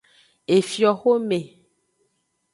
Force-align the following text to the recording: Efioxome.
Efioxome. 0.57 1.39